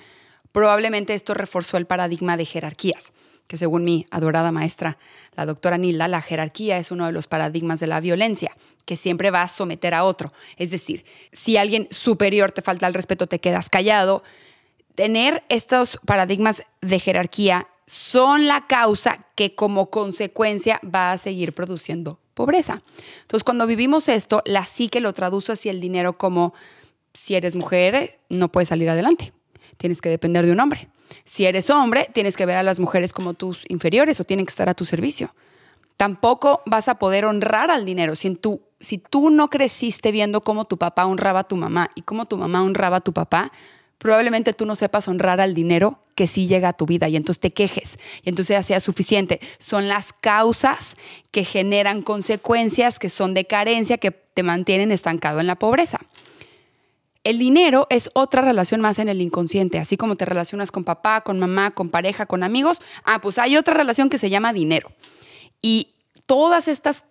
[0.52, 3.14] probablemente esto reforzó el paradigma de jerarquías
[3.48, 4.98] que según mi adorada maestra,
[5.36, 8.56] la doctora Nilda, la jerarquía es uno de los paradigmas de la violencia,
[8.86, 10.34] que siempre va a someter a otro.
[10.58, 14.24] Es decir, si alguien superior te falta el respeto, te quedas callado.
[14.96, 22.20] Tener estos paradigmas de jerarquía son la causa que como consecuencia va a seguir produciendo
[22.34, 22.82] pobreza.
[23.22, 26.54] Entonces, cuando vivimos esto, la psique lo traduce hacia el dinero como
[27.14, 29.34] si eres mujer, no puedes salir adelante
[29.78, 30.90] tienes que depender de un hombre.
[31.24, 34.52] Si eres hombre, tienes que ver a las mujeres como tus inferiores o tienen que
[34.52, 35.34] estar a tu servicio.
[35.96, 38.16] Tampoco vas a poder honrar al dinero.
[38.16, 42.04] Si, tú, si tú no creciste viendo cómo tu papá honraba a tu mamá y
[42.04, 43.52] cómo tu mamá honraba a tu papá,
[43.98, 47.40] probablemente tú no sepas honrar al dinero que sí llega a tu vida y entonces
[47.40, 49.40] te quejes y entonces ya sea suficiente.
[49.60, 50.98] Son las causas
[51.32, 56.00] que generan consecuencias que son de carencia, que te mantienen estancado en la pobreza.
[57.24, 61.22] El dinero es otra relación más en el inconsciente, así como te relacionas con papá,
[61.22, 62.80] con mamá, con pareja, con amigos.
[63.04, 64.92] Ah, pues hay otra relación que se llama dinero.
[65.62, 65.94] Y
[66.26, 67.04] todas estas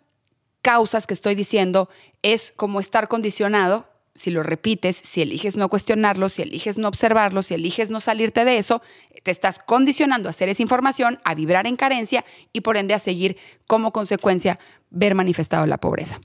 [0.63, 1.89] causas que estoy diciendo
[2.23, 7.43] es como estar condicionado si lo repites, si eliges no cuestionarlo, si eliges no observarlo,
[7.43, 8.83] si eliges no salirte de eso,
[9.23, 12.99] te estás condicionando a hacer esa información, a vibrar en carencia y por ende a
[12.99, 14.59] seguir como consecuencia
[14.91, 16.19] ver manifestado la pobreza.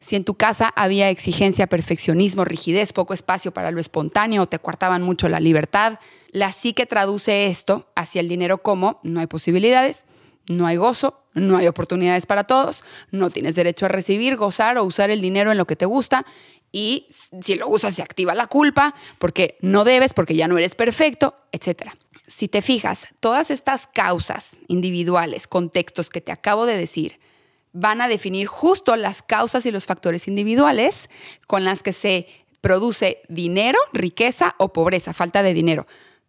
[0.00, 5.02] Si en tu casa había exigencia, perfeccionismo, rigidez, poco espacio para lo espontáneo, te coartaban
[5.02, 5.98] mucho la libertad,
[6.30, 10.04] la psique traduce esto hacia el dinero como no hay posibilidades,
[10.48, 14.84] no hay gozo, no hay oportunidades para todos, no tienes derecho a recibir, gozar o
[14.84, 16.24] usar el dinero en lo que te gusta
[16.72, 20.74] y si lo usas se activa la culpa porque no debes, porque ya no eres
[20.74, 21.92] perfecto, etc.
[22.20, 27.18] Si te fijas, todas estas causas individuales, contextos que te acabo de decir,
[27.76, 31.10] van a definir justo las causas y los factores individuales
[31.46, 32.26] con las que se
[32.62, 35.86] produce dinero, riqueza o pobreza, falta de dinero.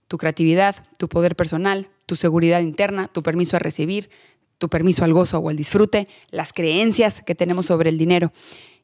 [0.09, 4.09] Tu creatividad, tu poder personal, tu seguridad interna, tu permiso a recibir,
[4.57, 8.33] tu permiso al gozo o al disfrute, las creencias que tenemos sobre el dinero.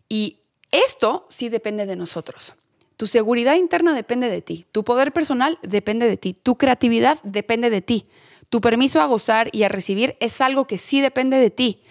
[0.07, 0.39] Y
[0.71, 2.53] esto sí depende de nosotros.
[2.95, 7.69] Tu seguridad interna depende de ti, tu poder personal depende de ti, tu creatividad depende
[7.69, 8.05] de ti,
[8.49, 11.81] tu permiso a gozar y a recibir es algo que sí depende de ti.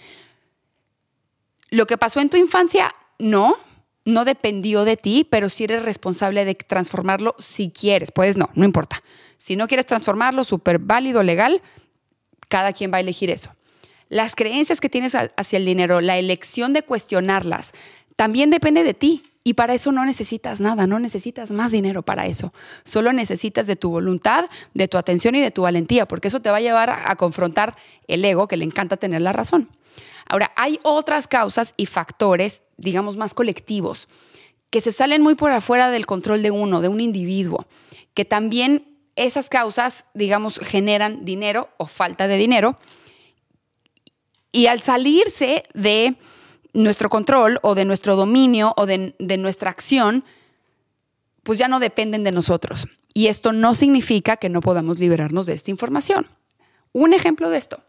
[1.72, 3.56] Lo que pasó en tu infancia, no,
[4.04, 8.12] no dependió de ti, pero sí eres responsable de transformarlo si quieres.
[8.12, 9.02] Puedes no, no importa.
[9.38, 11.62] Si no quieres transformarlo, súper válido, legal,
[12.48, 13.54] cada quien va a elegir eso.
[14.10, 17.72] Las creencias que tienes hacia el dinero, la elección de cuestionarlas,
[18.16, 19.22] también depende de ti.
[19.44, 22.52] Y para eso no necesitas nada, no necesitas más dinero para eso.
[22.84, 26.50] Solo necesitas de tu voluntad, de tu atención y de tu valentía, porque eso te
[26.50, 27.76] va a llevar a confrontar
[28.06, 29.68] el ego que le encanta tener la razón.
[30.28, 34.08] Ahora, hay otras causas y factores, digamos, más colectivos,
[34.70, 37.66] que se salen muy por afuera del control de uno, de un individuo,
[38.14, 42.76] que también esas causas, digamos, generan dinero o falta de dinero.
[44.52, 46.16] Y al salirse de
[46.72, 50.24] nuestro control o de nuestro dominio o de, nuestra acción,
[51.42, 52.86] pues ya no dependen de nosotros.
[53.14, 56.26] Y esto no significa que no podamos liberarnos de esta información.
[56.92, 57.82] Un ejemplo de esto.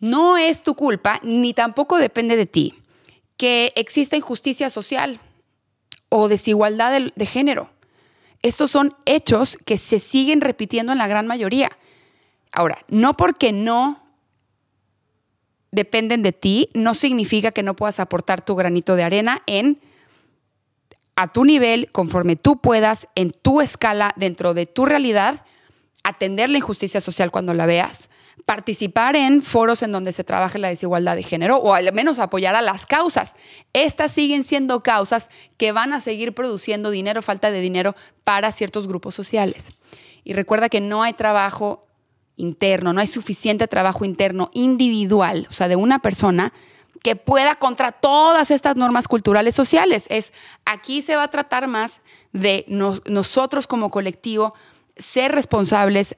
[0.00, 2.74] No es tu culpa ni tampoco depende de ti
[3.36, 5.18] que exista injusticia social
[6.08, 7.70] o desigualdad de, de, género.
[8.42, 11.70] Estos son hechos que se siguen repitiendo en la gran mayoría.
[12.52, 13.99] Ahora, no porque no
[15.72, 19.80] dependen de ti, no significa que no puedas aportar tu granito de arena en
[21.16, 25.44] a tu nivel, conforme tú puedas, en tu escala, dentro de tu realidad,
[26.02, 28.08] atender la injusticia social cuando la veas,
[28.46, 32.54] participar en foros en donde se trabaje la desigualdad de género o al menos apoyar
[32.54, 33.34] a las causas.
[33.74, 35.28] Estas siguen siendo causas
[35.58, 39.72] que van a seguir produciendo dinero, falta de dinero para ciertos grupos sociales.
[40.24, 41.82] Y recuerda que no hay trabajo
[42.40, 46.52] interno, no hay suficiente trabajo interno individual, o sea, de una persona
[47.02, 50.06] que pueda contra todas estas normas culturales sociales.
[50.10, 50.32] Es
[50.64, 52.00] aquí se va a tratar más
[52.32, 52.64] de
[53.06, 54.54] nosotros como colectivo
[54.96, 56.16] ser responsables,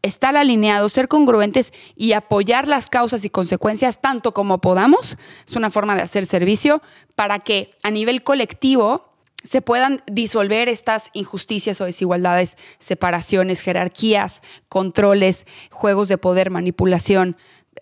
[0.00, 5.16] estar alineados, ser congruentes y apoyar las causas y consecuencias tanto como podamos.
[5.46, 6.82] Es una forma de hacer servicio
[7.14, 9.11] para que a nivel colectivo
[9.44, 17.36] se puedan disolver estas injusticias o desigualdades, separaciones, jerarquías, controles, juegos de poder, manipulación,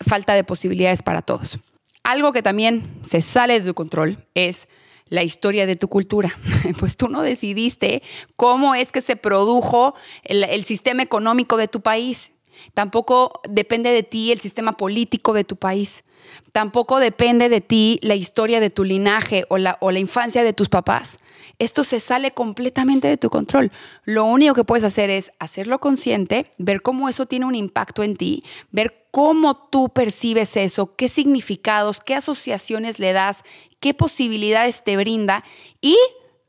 [0.07, 1.59] falta de posibilidades para todos.
[2.03, 4.68] Algo que también se sale de tu control es
[5.11, 6.35] la historia de tu cultura.
[6.79, 8.03] Pues tú no decidiste
[8.37, 12.33] cómo es que se produjo el, sistema económico de tu país.
[12.75, 16.05] Tampoco depende de ti el sistema político de tu país.
[16.53, 21.18] Tampoco depende de ti la historia de tu linaje o la, infancia de tus papás.
[21.61, 23.70] Esto se sale completamente de tu control.
[24.05, 28.16] Lo único que puedes hacer es hacerlo consciente, ver cómo eso tiene un impacto en
[28.16, 28.42] ti,
[28.73, 33.42] ver cómo tú percibes eso, qué significados, qué asociaciones le das,
[33.79, 35.44] qué posibilidades te brinda
[35.83, 35.99] y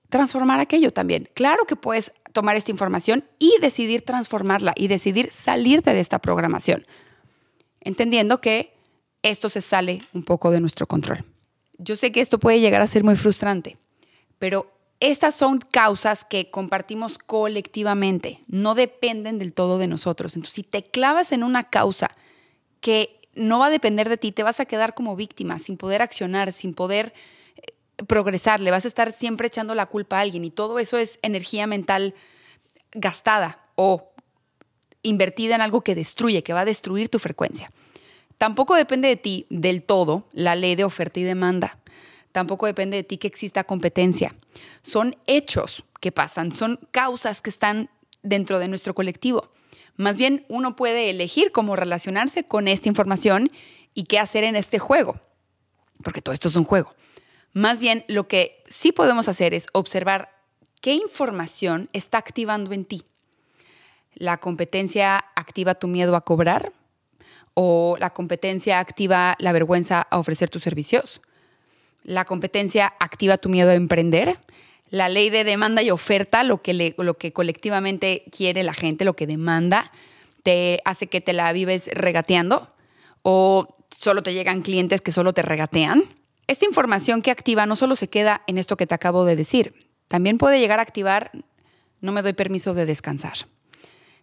[0.08, 1.28] transformar aquello también.
[1.34, 6.88] Claro que puedes tomar esta información y decidir transformarla y decidir salirte de esta programación,
[7.82, 8.78] entendiendo que
[9.24, 11.26] esto se sale un poco de nuestro control.
[11.78, 13.78] Yo sé que esto puede llegar a ser muy frustrante,
[14.40, 14.72] pero
[15.02, 20.36] estas son causas que compartimos colectivamente, no dependen del todo de nosotros.
[20.36, 22.12] Entonces, si te clavas en una causa
[22.82, 26.04] que no va a depender de ti, te vas a quedar como víctima, sin poder
[26.04, 27.14] accionar, sin poder
[27.56, 27.74] eh,
[28.06, 31.18] progresar, le vas a estar siempre echando la culpa a alguien y todo eso es
[31.24, 32.14] energía mental
[32.92, 34.12] gastada o
[35.02, 37.72] invertida en algo que destruye, que va a destruir tu frecuencia.
[38.38, 41.78] Tampoco depende de ti del todo la ley de oferta y demanda.
[42.32, 44.36] Tampoco depende de ti que exista competencia.
[44.82, 47.90] Son hechos que pasan, son causas que están
[48.24, 49.52] dentro de nuestro colectivo.
[49.98, 53.50] Más bien, uno puede elegir cómo relacionarse con esta información
[53.94, 55.20] y qué hacer en este juego,
[56.04, 56.90] porque todo esto es un juego.
[57.54, 60.30] Más bien, lo que sí podemos hacer es observar
[60.82, 63.04] qué información está activando en ti.
[64.14, 66.72] ¿La competencia activa tu miedo a cobrar?
[67.54, 71.22] ¿O la competencia activa la vergüenza a ofrecer tus servicios?
[72.04, 74.38] ¿La competencia activa tu miedo a emprender?
[74.92, 76.94] la ley de demanda y oferta, lo que,
[77.34, 79.92] colectivamente quiere la gente, lo que demanda,
[80.44, 82.68] te hace que te la vives regateando
[83.24, 86.04] o solo te llegan clientes que solo te regatean.
[86.48, 89.74] Esta información que activa no solo se queda en esto que te acabo de decir,
[90.10, 91.32] también puede llegar a activar,
[92.02, 93.48] no me doy permiso de descansar,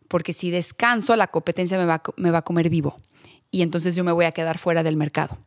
[0.07, 2.95] porque si descanso la competencia me va a comer vivo
[3.51, 5.39] y entonces yo me voy a quedar fuera del mercado.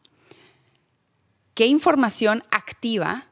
[1.61, 3.27] ¿Qué información activa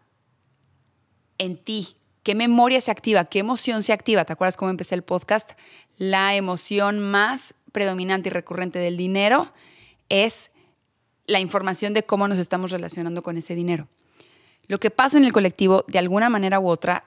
[1.39, 1.96] en ti?
[2.22, 3.26] ¿Qué memoria se activa?
[3.26, 4.24] ¿Qué emoción se activa?
[4.24, 5.54] ¿Te acuerdas cómo empecé el podcast?
[5.98, 9.52] La emoción más predominante y recurrente del dinero
[10.10, 10.52] es
[11.26, 13.88] la información de cómo nos estamos relacionando con ese dinero.
[14.68, 17.06] Lo que pasa en el colectivo, de alguna manera u otra,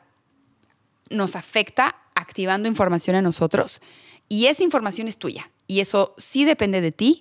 [1.08, 3.80] nos afecta activando información en nosotros
[4.28, 7.20] y esa información es tuya y eso sí depende de ti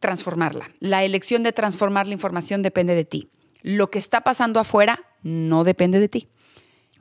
[0.00, 0.70] transformarla.
[0.80, 3.28] La elección de transformar la información depende de ti.
[3.62, 6.28] Lo que está pasando afuera no depende de ti.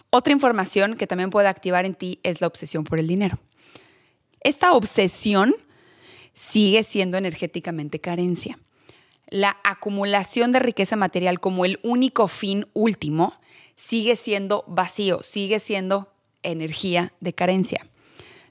[0.09, 3.37] Otra información que también puede activar en ti es la obsesión por el dinero.
[4.41, 5.55] Esta obsesión
[6.33, 8.59] sigue siendo energéticamente carencia.
[9.27, 13.33] La acumulación de riqueza material como el único fin último
[13.75, 17.85] sigue siendo vacío, sigue siendo energía de carencia.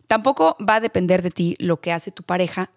[0.06, 2.72] Tampoco va a depender de ti lo que hace tu pareja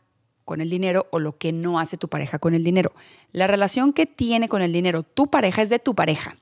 [0.47, 2.93] con el dinero o lo que no hace tu pareja con el dinero.
[3.33, 6.38] La relación que tiene con el dinero tu pareja es de tu pareja.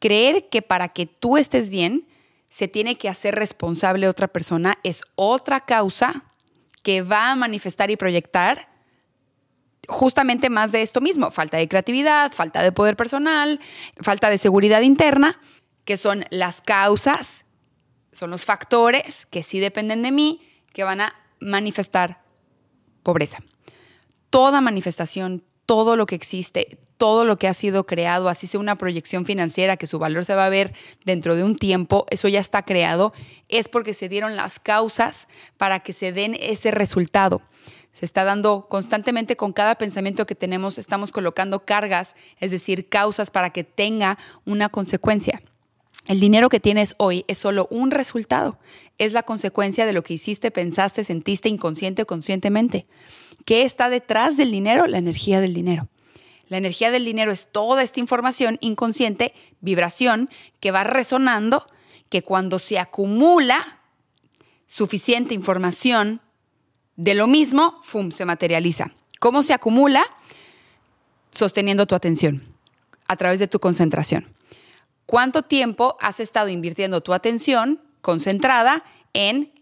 [0.00, 2.08] Creer que para que tú estés bien
[2.50, 6.24] se tiene que hacer responsable otra persona es otra causa
[6.82, 8.68] que va a manifestar y proyectar
[9.86, 13.60] justamente más de esto mismo, falta de creatividad, falta de poder personal,
[14.00, 15.38] falta de seguridad interna,
[15.84, 17.44] que son las causas,
[18.10, 22.25] son los factores que sí dependen de mí, que van a manifestar
[23.06, 23.38] pobreza.
[24.30, 28.78] Toda manifestación, todo lo que existe, todo lo que ha sido creado, así sea una
[28.78, 32.40] proyección financiera que su valor se va a ver dentro de un tiempo, eso ya
[32.40, 33.12] está creado,
[33.48, 37.42] es porque se dieron las causas para que se den ese resultado.
[37.92, 43.30] Se está dando constantemente con cada pensamiento que tenemos, estamos colocando cargas, es decir, causas
[43.30, 45.42] para que tenga una consecuencia.
[46.08, 48.58] El dinero que tienes hoy es solo un resultado,
[48.96, 52.86] es la consecuencia de lo que hiciste, pensaste, sentiste inconsciente o conscientemente.
[53.44, 54.86] ¿Qué está detrás del dinero?
[54.86, 55.88] La energía del dinero.
[56.48, 61.66] La energía del dinero es toda esta información inconsciente, vibración, que va resonando,
[62.08, 63.80] que cuando se acumula
[64.68, 66.20] suficiente información
[66.94, 68.92] de lo mismo, ¡fum!, se materializa.
[69.18, 70.04] ¿Cómo se acumula?
[71.32, 72.44] Sosteniendo tu atención
[73.08, 74.35] a través de tu concentración.
[75.06, 79.52] ¿Cuánto tiempo has estado invirtiendo tu atención concentrada en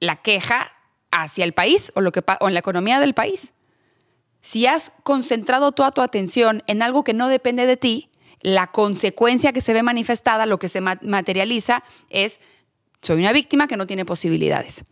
[0.00, 0.72] la queja
[1.10, 3.52] hacia el país o, lo que, o en la economía del país?
[4.40, 9.52] Si has concentrado toda tu atención en algo que no depende de ti, la consecuencia
[9.52, 12.40] que se ve manifestada, lo que se materializa, es
[13.00, 14.84] soy una víctima que no tiene posibilidades.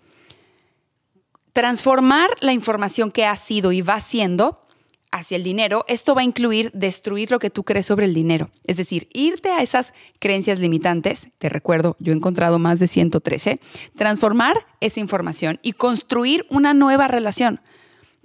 [1.52, 4.66] Transformar la información que ha sido y va siendo
[5.12, 8.50] hacia el dinero, esto va a incluir destruir lo que tú crees sobre el dinero.
[8.64, 13.60] Es decir, irte a esas creencias limitantes, te recuerdo, yo he encontrado más de 113,
[13.96, 17.60] transformar esa información y construir una nueva relación.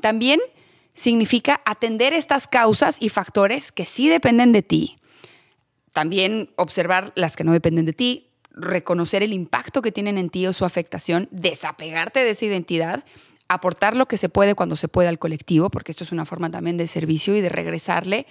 [0.02, 0.40] También
[0.94, 4.96] significa atender estas causas y factores que sí dependen de ti.
[5.92, 10.48] También observar las que no dependen de ti, reconocer el impacto que tienen en ti
[10.48, 13.04] o su afectación, desapegarte de esa identidad,
[13.48, 16.50] aportar lo que se puede cuando se puede al colectivo, porque esto es una forma
[16.50, 18.26] también de servicio y de regresarle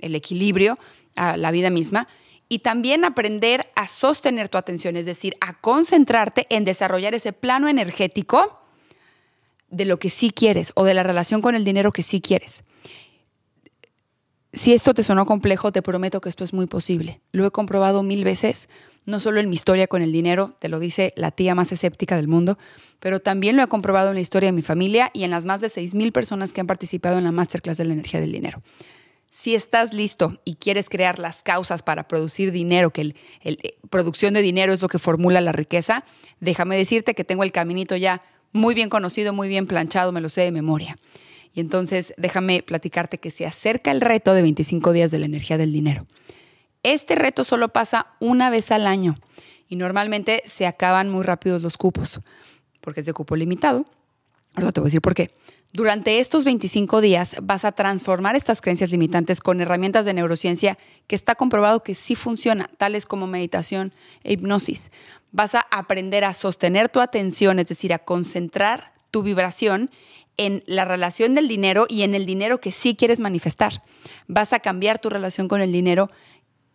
[0.00, 0.78] el equilibrio
[1.16, 2.06] a la vida misma.
[2.48, 7.68] Y también aprender a sostener tu atención, es decir, a concentrarte en desarrollar ese plano
[7.68, 8.60] energético
[9.70, 12.62] de lo que sí quieres o de la relación con el dinero que sí quieres.
[14.52, 17.22] Si esto te sonó complejo, te prometo que esto es muy posible.
[17.32, 18.68] Lo he comprobado mil veces,
[19.04, 22.16] no solo en mi historia con el dinero, te lo dice la tía más escéptica
[22.16, 22.58] del mundo,
[23.00, 25.60] pero también lo he comprobado en la historia de mi familia y en las más
[25.60, 28.62] de 6.000 personas que han participado en la masterclass de la energía del dinero.
[29.30, 33.56] Si estás listo y quieres crear las causas para producir dinero, que el, eh,
[33.88, 36.04] producción de dinero es lo que formula la riqueza,
[36.38, 38.20] déjame decirte que tengo el caminito ya
[38.52, 40.96] muy bien conocido, muy bien planchado, me lo sé de memoria.
[41.54, 45.58] Y entonces déjame platicarte que se acerca el reto de 25 días de la energía
[45.58, 46.06] del dinero.
[46.82, 49.14] Este reto solo pasa una vez al año
[49.68, 52.20] y normalmente se acaban muy rápido los cupos,
[52.80, 53.84] porque es de cupo limitado.
[54.54, 55.30] Ahora te voy a decir por qué.
[55.72, 60.76] Durante estos 25 días vas a transformar estas creencias limitantes con herramientas de neurociencia
[61.06, 64.90] que está comprobado que sí funciona, tales como meditación e hipnosis.
[65.30, 69.90] Vas a aprender a sostener tu atención, es decir, a concentrar tu vibración
[70.36, 73.82] en la relación del dinero y en el dinero que sí quieres manifestar.
[74.26, 76.10] Vas a cambiar tu relación con el dinero.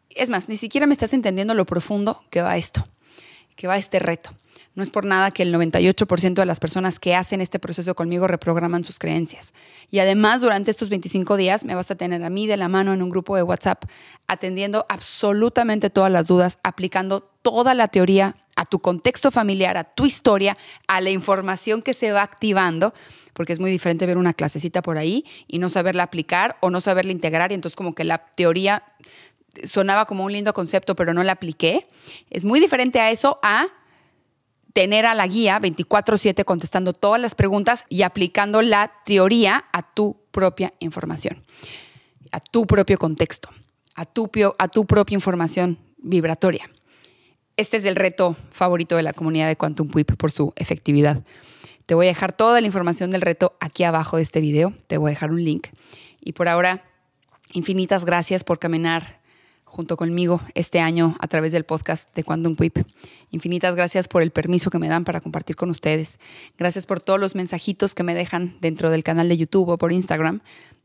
[0.10, 2.84] Es más, ni siquiera me estás entendiendo lo profundo que va esto,
[3.56, 4.32] que va este reto.
[4.78, 8.28] No es por nada que el 98% de las personas que hacen este proceso conmigo
[8.28, 9.56] reprograman sus creencias.
[9.90, 12.94] Y además, durante estos 25 días me vas a tener a mí de la mano
[12.94, 13.86] en un grupo de WhatsApp,
[14.28, 20.06] atendiendo absolutamente todas las dudas, aplicando toda la teoría a tu contexto familiar, a tu
[20.06, 20.56] historia,
[20.88, 22.94] a la información que se va activando
[23.38, 26.82] porque es muy diferente ver una clasecita por ahí y no saberla aplicar o no
[26.82, 28.84] saberla integrar y entonces como que la teoría
[29.66, 31.88] sonaba como un lindo concepto pero no la apliqué.
[32.30, 33.68] Es muy diferente a eso a
[34.74, 40.18] tener a la guía 24/7 contestando todas las preguntas y aplicando la teoría a tu
[40.32, 41.44] propia información,
[42.32, 43.50] a tu propio contexto,
[43.96, 44.30] a tu,
[44.60, 46.70] a tu propia información vibratoria.
[47.56, 51.24] Este es el reto favorito de la comunidad de Quantum Whip por su efectividad.
[51.88, 54.74] Te voy a dejar toda la información del reto aquí abajo de este video.
[54.86, 55.68] Te voy a dejar un link.
[56.22, 56.84] Y por ahora,
[57.54, 59.17] infinitas gracias por caminar
[59.68, 62.78] junto conmigo este año a través del podcast de Quantum Whip.
[63.32, 66.20] Infinitas gracias por el permiso que me dan para compartir con ustedes.
[66.58, 69.92] Gracias por todos los mensajitos que me dejan dentro del canal de YouTube o por
[69.92, 70.40] Instagram.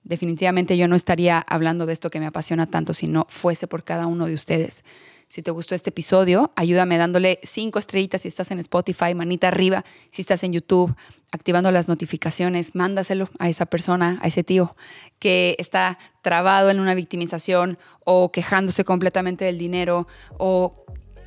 [0.05, 3.85] Definitivamente yo no estaría hablando de esto que me apasiona tanto si no fuese por
[3.85, 4.85] cada uno de ustedes.
[5.29, 9.85] Si te gustó este episodio, ayúdame dándole cinco estrellitas si estás en Spotify, manita arriba
[10.11, 10.95] si estás en YouTube,
[11.33, 14.77] activando las notificaciones, mándaselo a esa persona, a ese tío
[15.19, 20.07] que está trabado en una victimización o quejándose completamente del dinero
[20.39, 20.85] o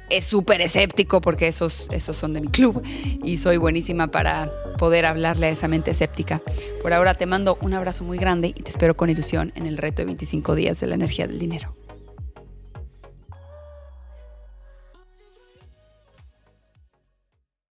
[0.10, 2.84] es súper escéptico porque esos, esos son de mi club
[3.24, 6.42] y soy buenísima para poder hablarle a esa mente escéptica.
[6.82, 9.78] Por ahora te mando un abrazo muy grande y te espero con ilusión en el
[9.78, 11.76] reto de 25 días de la energía del dinero.